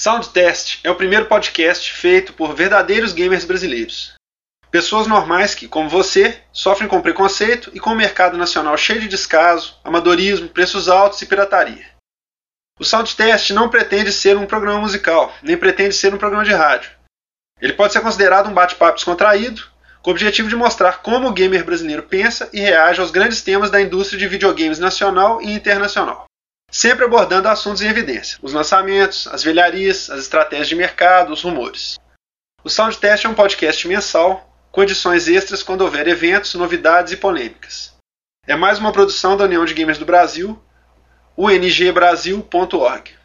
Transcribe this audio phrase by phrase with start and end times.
[0.00, 4.14] Soundtest é o primeiro podcast feito por verdadeiros gamers brasileiros.
[4.70, 9.08] Pessoas normais que, como você, sofrem com preconceito e com o mercado nacional cheio de
[9.08, 11.84] descaso, amadorismo, preços altos e pirataria.
[12.78, 16.92] O Soundtest não pretende ser um programa musical, nem pretende ser um programa de rádio.
[17.60, 19.64] Ele pode ser considerado um bate-papo descontraído,
[20.00, 23.68] com o objetivo de mostrar como o gamer brasileiro pensa e reage aos grandes temas
[23.68, 26.27] da indústria de videogames nacional e internacional
[26.70, 31.98] sempre abordando assuntos em evidência, os lançamentos, as velharias, as estratégias de mercado, os rumores.
[32.62, 37.94] O Soundtest é um podcast mensal, com edições extras quando houver eventos, novidades e polêmicas.
[38.46, 40.62] É mais uma produção da União de Gamers do Brasil,
[41.36, 43.17] ungbrasil.org.